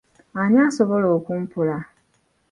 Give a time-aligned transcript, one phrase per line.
[0.41, 1.77] Ani asobola okumpola?